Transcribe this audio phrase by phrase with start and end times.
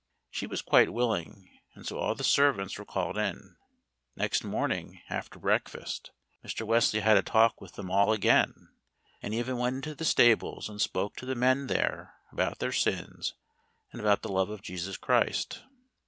[0.31, 3.55] She was quite willing, and so all the servants were called in.
[4.15, 6.09] Next morning, after breakfast,
[6.43, 6.65] Mr.
[6.65, 8.69] Wesley had a talk with them all again,
[9.21, 13.35] and even went into the stables and spoke to the men there about their sins
[13.91, 15.61] and about the love of Jesus Christ.